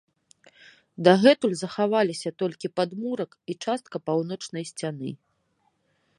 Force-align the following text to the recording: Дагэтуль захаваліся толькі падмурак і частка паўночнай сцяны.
Дагэтуль 1.07 1.53
захаваліся 1.59 2.29
толькі 2.43 2.73
падмурак 2.81 3.31
і 3.51 3.59
частка 3.67 3.95
паўночнай 4.09 4.63
сцяны. 4.73 5.09